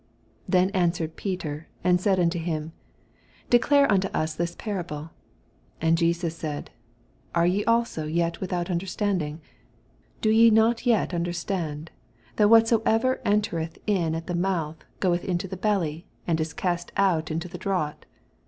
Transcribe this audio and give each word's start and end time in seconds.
16 0.45 0.45
Then 0.49 0.69
answered 0.71 1.15
Peter 1.15 1.67
and 1.83 2.01
said 2.01 2.19
unto 2.19 2.39
him, 2.39 2.71
Dedare 3.51 3.87
nnto 3.87 4.09
ns 4.23 4.33
this 4.35 4.55
para 4.55 4.83
ble. 4.83 5.11
16 5.79 5.87
And 5.89 5.95
Jesns 5.99 6.31
said, 6.31 6.71
Are 7.35 7.45
ye 7.45 7.63
also 7.65 8.07
yet 8.07 8.39
withont 8.39 8.65
ondertttandingf 8.69 8.97
17 8.97 9.41
Do 10.21 10.49
not 10.49 10.87
ye 10.87 10.93
yet 10.93 11.13
understand, 11.13 11.91
that 12.37 12.49
whatsoever 12.49 13.21
entereth 13.23 13.77
in 13.85 14.15
at 14.15 14.25
the 14.25 14.33
month 14.33 14.85
^oeth 15.01 15.23
into 15.23 15.47
the 15.47 15.55
belly, 15.55 16.07
and 16.25 16.41
is 16.41 16.53
cast 16.53 16.91
out 16.97 17.27
mtothe 17.27 17.59
draught? 17.59 18.07